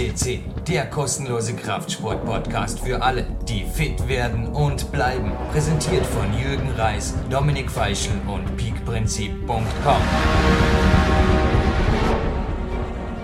[0.00, 5.30] FCC, der kostenlose Kraftsport-Podcast für alle, die fit werden und bleiben.
[5.52, 10.02] Präsentiert von Jürgen Reis, Dominik Feischl und peakprinzip.com.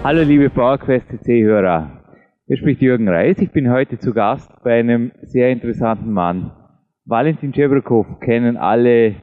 [0.04, 2.03] Hallo liebe PowerQuest CC-Hörer.
[2.46, 3.39] Hier spricht Jürgen Reis.
[3.39, 6.53] Ich bin heute zu Gast bei einem sehr interessanten Mann.
[7.07, 9.17] Valentin Chebrokov kennen alle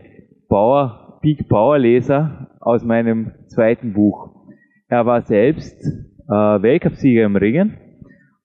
[0.49, 4.48] Bauer, Peak Power Leser aus meinem zweiten Buch.
[4.88, 5.77] Er war selbst
[6.27, 7.77] äh, Weltcupsieger im Ringen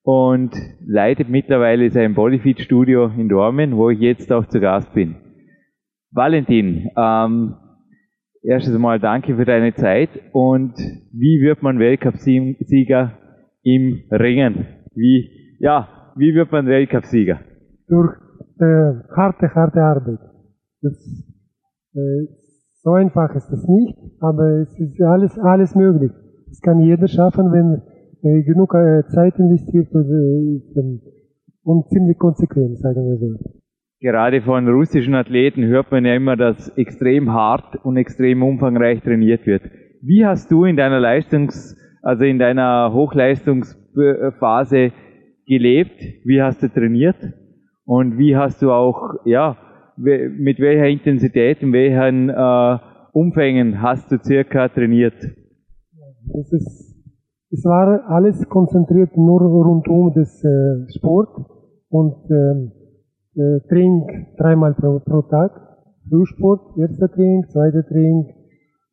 [0.02, 0.52] und
[0.86, 5.16] leitet mittlerweile sein Bodyfit Studio in Dormen, wo ich jetzt auch zu Gast bin.
[6.10, 7.54] Valentin, ähm,
[8.42, 10.74] erstes Mal danke für deine Zeit und
[11.12, 13.12] wie wird man Weltcupsieger
[13.62, 14.66] im Ringen?
[14.94, 17.40] Wie, ja, wie wird man Weltcupsieger?
[17.88, 18.14] Durch
[18.60, 20.20] äh, harte, harte Arbeit.
[20.80, 20.94] Das,
[21.94, 22.26] äh,
[22.82, 26.12] so einfach ist es nicht, aber es ist alles, alles möglich.
[26.48, 27.82] Das kann jeder schaffen, wenn
[28.22, 28.72] äh, genug
[29.08, 30.60] Zeit investiert und, äh,
[31.62, 33.36] und ziemlich konsequent, sagen wir so.
[34.00, 39.44] Gerade von russischen Athleten hört man ja immer, dass extrem hart und extrem umfangreich trainiert
[39.46, 39.62] wird.
[40.02, 44.92] Wie hast du in deiner Leistungs, also in deiner Hochleistungsphase
[45.46, 46.00] gelebt?
[46.24, 47.16] Wie hast du trainiert?
[47.84, 49.56] Und wie hast du auch, ja,
[49.96, 52.78] mit welcher Intensität, in welchen äh,
[53.12, 55.16] Umfängen hast du circa trainiert?
[56.38, 56.94] Das ist,
[57.50, 61.30] es war alles konzentriert nur rund um das äh, Sport
[61.88, 62.70] und ähm,
[63.34, 65.50] äh, Training dreimal pro, pro Tag.
[66.08, 68.34] Frühsport, erster Training, zweiter Training.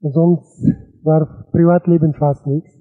[0.01, 2.73] Sonst war Privatleben fast nichts.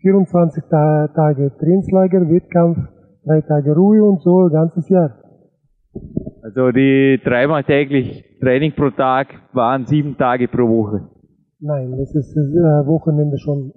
[0.00, 2.78] 24 Ta Tage Trainingslager, Wettkampf,
[3.24, 5.14] drei Tage Ruhe und so ganzes Jahr.
[6.42, 11.17] Also die dreimal täglich Training pro Tag waren sieben Tage pro Woche.
[11.60, 13.72] Nein, das ist äh, Wochenende schon.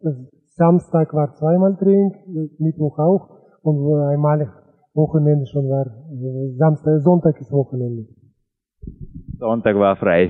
[0.50, 2.14] Samstag war zweimal Training,
[2.60, 3.30] Mittwoch auch
[3.64, 4.54] und einmal
[4.94, 5.86] Wochenende schon war.
[6.58, 8.06] Samstag, Sonntag ist Wochenende.
[9.40, 10.30] Sonntag war frei.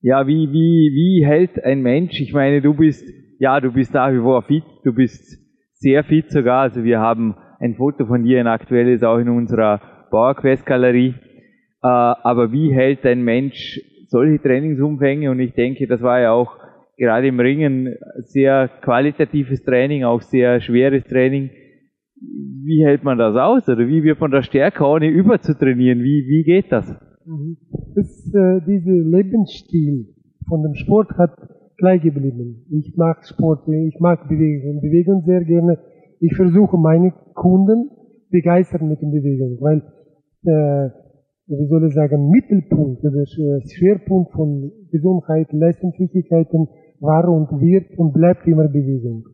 [0.00, 3.04] Ja, wie, wie, wie hält ein Mensch, ich meine, du bist,
[3.38, 5.38] ja, du bist nach wie vor fit, du bist
[5.74, 9.80] sehr fit sogar, also wir haben ein Foto von dir, ein aktuelles auch in unserer
[10.10, 11.14] PowerQuest-Galerie,
[11.82, 16.56] äh, aber wie hält ein Mensch solche Trainingsumfänge und ich denke, das war ja auch
[16.96, 21.50] gerade im Ringen sehr qualitatives Training, auch sehr schweres Training.
[22.20, 26.00] Wie hält man das aus oder wie wird man da stärker, ohne überzutrainieren?
[26.00, 26.86] Wie, wie geht das?
[27.24, 27.58] Mhm.
[27.94, 30.08] das äh, dieser Lebensstil
[30.48, 31.36] von dem Sport hat
[31.76, 32.64] gleich geblieben.
[32.70, 35.78] Ich mag Sport, ich mag Bewegung, Bewegung sehr gerne.
[36.20, 37.90] Ich versuche meine Kunden
[38.30, 39.82] begeistern mit der Bewegung, weil
[40.44, 40.90] äh,
[41.48, 46.68] wie soll ich sagen, Mittelpunkt oder Schwerpunkt von Gesundheit, Leistungsfähigkeiten
[47.00, 49.24] war und wird und bleibt immer Bewegung.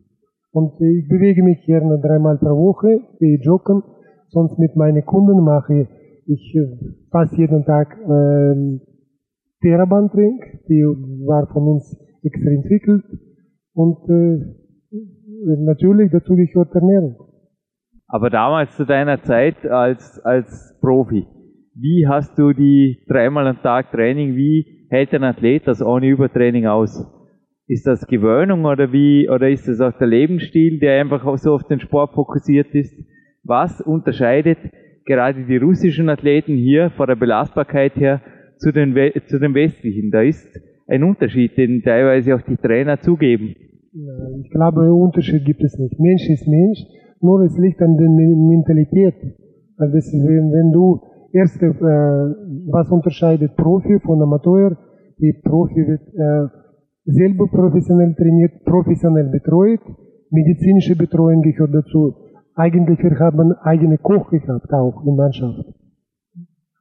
[0.52, 3.82] Und ich bewege mich gerne dreimal pro Woche, gehe joggen,
[4.28, 5.88] sonst mit meinen Kunden mache
[6.26, 6.56] ich
[7.10, 8.78] fast jeden Tag äh,
[9.60, 10.82] Therabandtraining, die
[11.26, 13.04] war von uns extra entwickelt
[13.72, 14.54] und äh,
[15.58, 17.16] natürlich dazu gehört Ernährung.
[18.06, 21.26] Aber damals zu deiner Zeit als, als Profi,
[21.74, 26.66] wie hast du die dreimal am Tag Training, wie hält ein Athlet das ohne Übertraining
[26.66, 27.04] aus?
[27.66, 31.64] Ist das Gewöhnung oder wie, oder ist das auch der Lebensstil, der einfach so auf
[31.64, 32.94] den Sport fokussiert ist?
[33.42, 34.58] Was unterscheidet
[35.06, 38.20] gerade die russischen Athleten hier von der Belastbarkeit her
[38.58, 38.94] zu den,
[39.26, 40.10] zu den westlichen?
[40.10, 43.56] Da ist ein Unterschied, den teilweise auch die Trainer zugeben.
[44.42, 45.98] Ich glaube, Unterschied gibt es nicht.
[45.98, 46.80] Mensch ist Mensch,
[47.20, 49.14] nur es liegt an der Mentalität.
[49.78, 51.00] Also wenn, wenn du
[51.34, 54.76] Erste, äh, was unterscheidet Profi von Amateur?
[55.18, 56.46] Die Profi wird äh,
[57.06, 59.80] selber professionell trainiert, professionell betreut.
[60.30, 62.14] Medizinische Betreuung gehört dazu.
[62.54, 65.74] Eigentlich wir haben eigene Koch gehabt, auch in Mannschaft.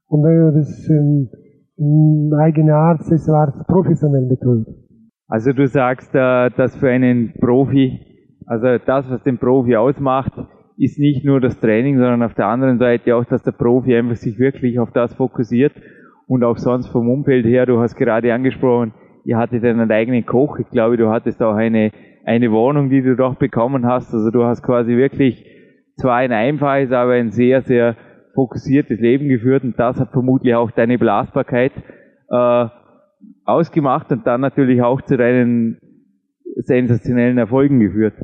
[0.08, 4.68] Und äh, das ähm, eigene Arzt, es war professionell betreut.
[5.28, 8.00] Also du sagst, äh, dass für einen Profi,
[8.46, 10.34] also das, was den Profi ausmacht,
[10.78, 14.16] ist nicht nur das Training, sondern auf der anderen Seite auch, dass der Profi einfach
[14.16, 15.74] sich wirklich auf das fokussiert
[16.28, 17.66] und auch sonst vom Umfeld her.
[17.66, 18.94] Du hast gerade angesprochen,
[19.24, 20.58] ihr hattet einen eigenen Koch.
[20.60, 21.92] Ich glaube, du hattest auch eine,
[22.26, 24.14] eine Wohnung, die du doch bekommen hast.
[24.14, 25.46] Also du hast quasi wirklich
[25.96, 27.96] zwar ein einfaches, aber ein sehr, sehr
[28.34, 31.72] fokussiertes Leben geführt und das hat vermutlich auch deine Belastbarkeit
[32.30, 32.66] äh,
[33.46, 35.78] ausgemacht und dann natürlich auch zu deinen
[36.56, 38.16] sensationellen Erfolgen geführt.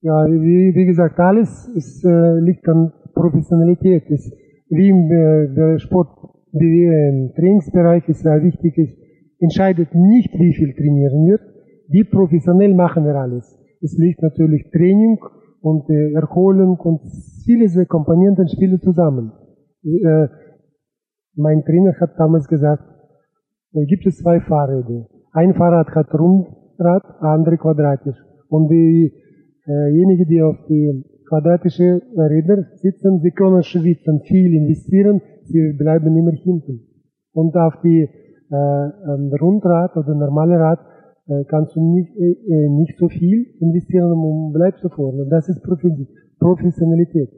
[0.00, 4.08] Ja, wie, wie gesagt, alles ist, äh, liegt an Professionalität.
[4.08, 4.32] Ist,
[4.68, 6.08] wie im äh, der Sport,
[6.52, 8.96] wie im Trainingsbereich ist sehr wichtig, ist,
[9.40, 11.40] entscheidet nicht, wie viel trainieren wir,
[11.88, 13.58] wie professionell machen wir alles.
[13.82, 15.18] Es liegt natürlich Training
[15.62, 17.00] und äh, Erholung und
[17.44, 19.32] viele diese Komponenten spielen zusammen.
[19.82, 20.28] Äh,
[21.34, 22.84] mein Trainer hat damals gesagt,
[23.72, 25.06] äh, gibt es zwei Fahrräder.
[25.32, 28.16] Ein Fahrrad hat Rundrad, andere quadratisch.
[28.48, 28.70] Und
[29.68, 36.32] diejenigen, die auf die quadratische Räder sitzen, sie können schwitzen, viel investieren, sie bleiben immer
[36.32, 36.88] hinten.
[37.32, 38.08] Und auf die
[38.50, 38.54] äh,
[39.40, 40.80] Rundrad oder normale Rad
[41.28, 45.26] äh, kannst du nicht, äh, äh, nicht so viel investieren und bleibst so vorne.
[45.28, 45.62] Das ist
[46.38, 47.30] Professionalität.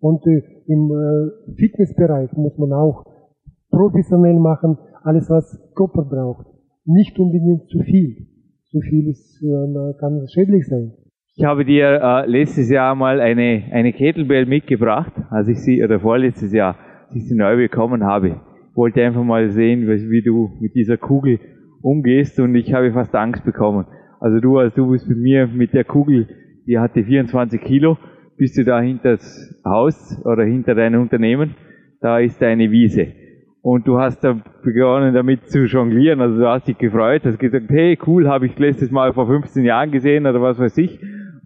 [0.00, 3.04] Und äh, im äh, Fitnessbereich muss man auch
[3.70, 6.46] professionell machen, alles was Körper braucht.
[6.84, 8.26] Nicht unbedingt zu viel.
[8.70, 10.92] Zu viel ist, äh, kann schädlich sein.
[11.36, 16.00] Ich habe dir äh, letztes Jahr mal eine, eine Kettlebell mitgebracht, als ich sie, oder
[16.00, 18.40] vorletztes Jahr, als ich sie neu bekommen habe.
[18.70, 21.38] Ich wollte einfach mal sehen, wie du mit dieser Kugel
[21.82, 23.86] umgehst und ich habe fast Angst bekommen.
[24.18, 26.28] Also du, als du bist mit mir mit der Kugel,
[26.66, 27.96] die hatte 24 Kilo,
[28.36, 31.54] bist du da hinter das Haus oder hinter deinem Unternehmen,
[32.00, 33.06] da ist deine Wiese.
[33.62, 37.66] Und du hast da begonnen damit zu jonglieren, also du hast dich gefreut, hast gesagt,
[37.68, 40.98] hey cool, habe ich letztes Mal vor 15 Jahren gesehen oder was weiß ich.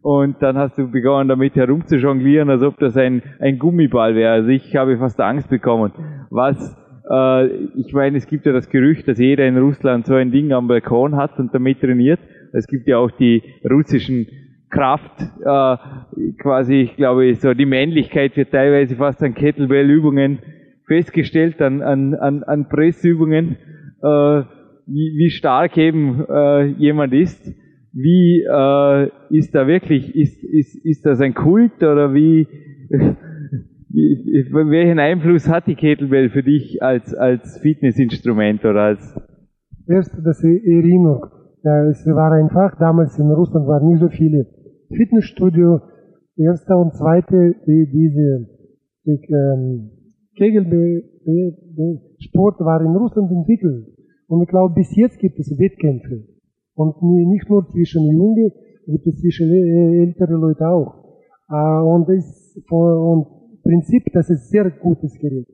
[0.04, 4.34] Und dann hast du begonnen damit herumzujonglieren, als ob das ein, ein Gummiball wäre.
[4.34, 5.92] Also ich habe fast Angst bekommen.
[6.28, 6.76] Was
[7.10, 10.52] äh, ich meine, es gibt ja das Gerücht, dass jeder in Russland so ein Ding
[10.52, 12.20] am Balkon hat und damit trainiert.
[12.52, 14.26] Es gibt ja auch die russischen
[14.68, 15.76] Kraft, äh,
[16.38, 20.40] quasi, ich glaube, so die Männlichkeit wird teilweise fast an Kettlebell-Übungen
[20.86, 23.56] festgestellt, an, an, an, an Pressübungen,
[24.02, 24.42] äh,
[24.86, 27.63] wie, wie stark eben äh, jemand ist.
[27.94, 32.48] Wie äh, ist da wirklich, ist, ist, ist das ein Kult oder wie,
[33.90, 39.14] welchen Einfluss hat die Kettlebell für dich als, als Fitnessinstrument oder als?
[39.86, 41.26] Erst das Erinnerung.
[41.62, 44.46] Ja, es war einfach, damals in Russland waren nicht so viele
[44.92, 45.80] Fitnessstudio.
[46.36, 48.48] Erster und zweite, die, diese
[49.04, 49.90] die, ähm,
[50.36, 50.98] Kegelsport
[52.58, 53.86] war in Russland entwickelt.
[54.26, 56.33] Und ich glaube, bis jetzt gibt es Wettkämpfe.
[56.74, 58.52] Und nicht nur zwischen Jungen,
[58.86, 60.94] gibt es zwischen älteren Leuten auch.
[61.50, 63.26] Äh, und, das, und
[63.62, 65.46] Prinzip, das ist sehr gutes Gerät.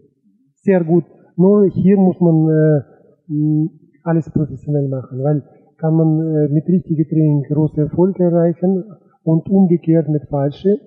[0.55, 1.05] Sehr gut.
[1.37, 3.69] Nur hier muss man äh,
[4.03, 5.43] alles professionell machen, weil
[5.79, 8.85] kann man äh, mit richtigen Training große Erfolge erreichen
[9.23, 10.79] und umgekehrt mit falschen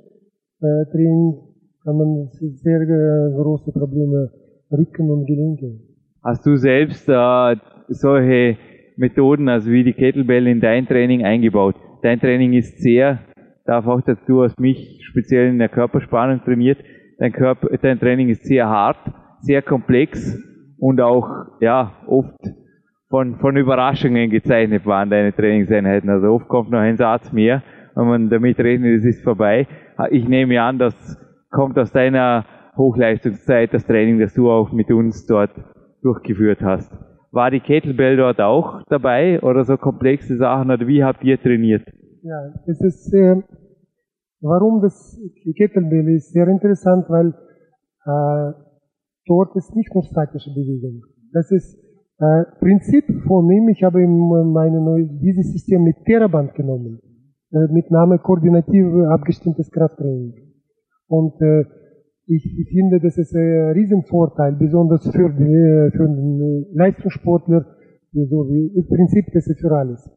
[0.61, 1.39] äh, Training
[1.83, 4.31] kann man sehr äh, große Probleme
[4.71, 5.79] Rücken und Gelenke.
[6.23, 7.55] Hast du selbst äh,
[7.89, 8.57] solche
[8.97, 11.75] Methoden, also wie die Kettlebell in dein Training eingebaut?
[12.01, 13.19] Dein Training ist sehr,
[13.65, 16.79] darf auch dazu, hast mich speziell in der Körperspannung trainiert,
[17.23, 18.97] Dein, Körper, dein Training ist sehr hart,
[19.39, 20.37] sehr komplex
[20.77, 21.29] und auch
[21.61, 22.35] ja oft
[23.09, 26.09] von, von Überraschungen gezeichnet waren deine Trainingseinheiten.
[26.09, 27.61] Also oft kommt noch ein Satz mehr,
[27.95, 29.67] wenn man damit rechnet, es ist vorbei.
[30.09, 30.93] Ich nehme an, das
[31.51, 32.45] kommt aus deiner
[32.75, 35.51] Hochleistungszeit, das Training, das du auch mit uns dort
[36.01, 36.91] durchgeführt hast.
[37.33, 41.83] War die Kettlebell dort auch dabei oder so komplexe Sachen oder wie habt ihr trainiert?
[42.21, 43.41] Ja, es ist äh,
[44.43, 45.17] Warum das
[45.55, 48.53] Kettlebell ist sehr interessant, weil äh,
[49.25, 51.01] dort ist nicht nur statische Bewegung.
[51.31, 51.79] Das ist
[52.19, 53.69] äh, Prinzip von ihm.
[53.69, 56.99] Ich habe ihm meine neue, dieses System mit Theraband genommen,
[57.51, 60.33] äh, mit Name koordinativ abgestimmtes Krafttraining.
[61.07, 61.63] Und äh,
[62.27, 67.65] ich finde, das ist ein Riesenvorteil, besonders für, die, für den Leistungssportler,
[68.13, 70.09] so wie, im Prinzip das ist für alles.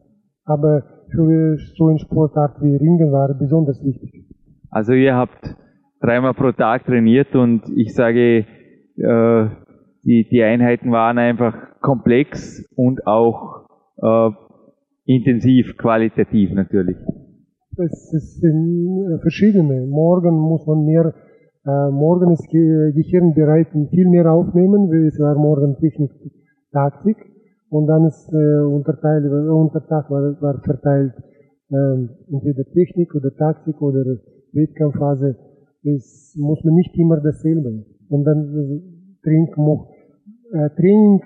[0.45, 4.27] Aber für so eine Sportart wie Ringen war besonders wichtig.
[4.71, 5.57] Also ihr habt
[6.01, 8.45] dreimal pro Tag trainiert und ich sage,
[8.97, 9.47] äh,
[10.05, 13.67] die, die Einheiten waren einfach komplex und auch
[14.03, 14.31] äh,
[15.07, 16.97] intensiv, qualitativ natürlich.
[17.79, 18.11] Es
[18.41, 19.87] sind verschiedene.
[19.87, 21.13] Morgen muss man mehr,
[21.67, 26.11] äh, morgen ist Gehirn bereit, viel mehr aufnehmen, wie es war morgen Technik,
[26.73, 27.17] Taktik.
[27.69, 31.15] Und dann ist äh, Unterteil, Untertag war, war verteilt
[31.71, 34.05] äh, entweder Technik oder Taktik oder
[34.53, 35.37] Wettkampfphase.
[35.83, 37.85] Es muss man nicht immer dasselbe.
[38.09, 39.49] Und dann äh, Training,
[40.53, 41.21] äh, Training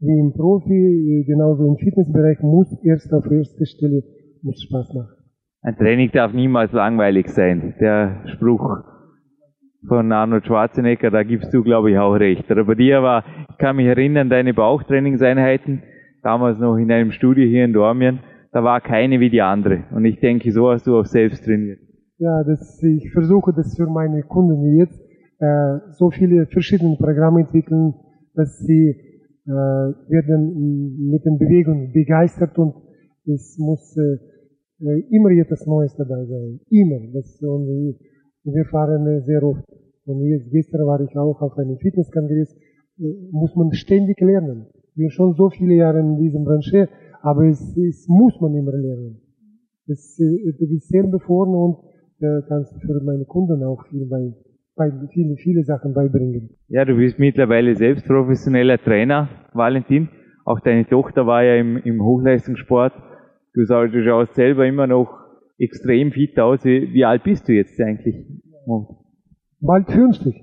[0.00, 4.02] wie im Profi, äh, genauso im Fitnessbereich, muss erst auf erster Stelle
[4.42, 5.16] muss Spaß machen.
[5.60, 7.74] Ein Training darf niemals langweilig sein.
[7.78, 8.91] Der Spruch
[9.86, 12.50] von Arnold Schwarzenegger, da gibst du, glaube ich, auch recht.
[12.50, 15.82] Aber bei dir war, ich kann mich erinnern, deine Bauchtrainingseinheiten,
[16.22, 18.20] damals noch in einem Studio hier in Dormien,
[18.52, 19.84] da war keine wie die andere.
[19.94, 21.80] Und ich denke, so hast du auch selbst trainiert.
[22.18, 25.00] Ja, das, ich versuche das für meine Kunden jetzt,
[25.40, 27.94] äh, so viele verschiedene Programme entwickeln,
[28.34, 28.96] dass sie
[29.44, 32.74] äh, werden mit den Bewegungen begeistert und
[33.26, 36.60] es muss äh, immer etwas Neues dabei sein.
[36.70, 37.00] Immer.
[37.12, 37.96] Das, und
[38.44, 39.64] wir fahren äh, sehr oft.
[40.04, 42.54] Und jetzt, gestern war ich auch auf einem Fitnesskongress.
[42.98, 44.66] Äh, muss man ständig lernen.
[44.94, 46.88] Wir schon so viele Jahre in diesem Branche,
[47.22, 49.20] aber es, es muss man immer lernen.
[49.86, 51.78] Es, äh, du bist sehr befohlen und
[52.20, 54.34] äh, kannst für meine Kunden auch viel bei,
[54.76, 56.50] bei viele, viele Sachen beibringen.
[56.68, 60.08] Ja, du bist mittlerweile selbst professioneller Trainer, Valentin.
[60.44, 62.92] Auch deine Tochter war ja im, im Hochleistungssport.
[63.54, 65.21] Du, du schaust selber immer noch
[65.62, 66.64] extrem fit aus.
[66.64, 68.16] Wie, wie alt bist du jetzt eigentlich?
[69.60, 70.34] Bald 50.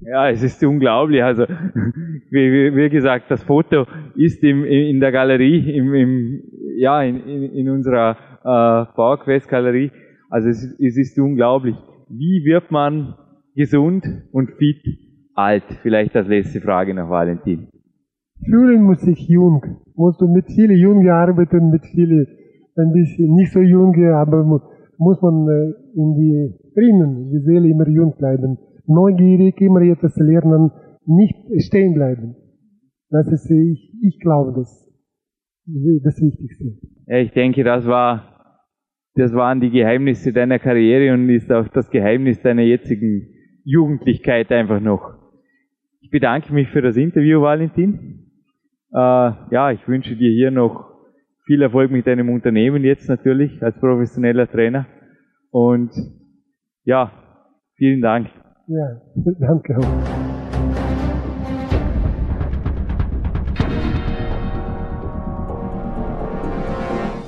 [0.00, 1.22] Ja, es ist unglaublich.
[1.22, 1.44] Also,
[2.30, 6.42] wie, wie gesagt, das Foto ist im, in der Galerie, im, im,
[6.76, 9.90] ja, in, in, in unserer äh, PowerQuest-Galerie.
[10.28, 11.76] Also es, es ist unglaublich.
[12.08, 13.14] Wie wird man
[13.54, 14.82] gesund und fit
[15.34, 15.64] alt?
[15.82, 17.68] Vielleicht als letzte Frage noch, Valentin.
[18.44, 19.80] Fühlen muss sich jung.
[19.94, 22.26] Musst du mit vielen Jungen arbeiten, mit vielen
[22.76, 24.44] ein bisschen nicht so junge, aber
[24.98, 28.58] muss man äh, in die drinnen, die Seele immer jung bleiben.
[28.86, 30.70] Neugierig, immer etwas lernen,
[31.06, 32.36] nicht stehen bleiben.
[33.10, 34.90] Das ist, ich, ich glaube, das,
[35.66, 36.64] das Wichtigste.
[37.06, 38.58] Ja, ich denke, das war,
[39.14, 43.28] das waren die Geheimnisse deiner Karriere und ist auch das Geheimnis deiner jetzigen
[43.64, 45.14] Jugendlichkeit einfach noch.
[46.00, 48.30] Ich bedanke mich für das Interview, Valentin.
[48.92, 50.93] Äh, ja, ich wünsche dir hier noch
[51.44, 54.86] viel Erfolg mit deinem Unternehmen jetzt natürlich als professioneller Trainer.
[55.50, 55.90] Und
[56.84, 57.12] ja,
[57.76, 58.28] vielen Dank.
[58.66, 59.00] Ja,
[59.40, 59.76] danke